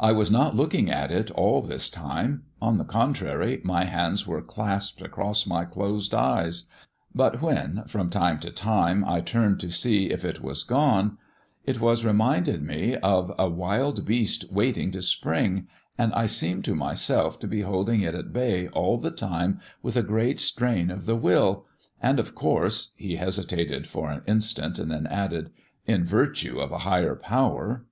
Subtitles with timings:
[0.00, 4.42] I was not looking at it all this time on the contrary, my hands were
[4.42, 6.64] clasped across my closed eyes;
[7.14, 11.16] but when from time to time I turned to see if it was gone,
[11.64, 16.74] it was reminded me of a wild beast waiting to spring, and I seemed to
[16.74, 21.06] myself to be holding it at bay all the time with a great strain of
[21.06, 21.66] the will,
[22.02, 25.50] and, of course" he hesitated for an instant, and then added
[25.86, 27.86] "in virtue of a higher power."